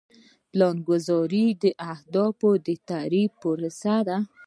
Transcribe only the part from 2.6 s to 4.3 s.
د تعریف پروسه ده.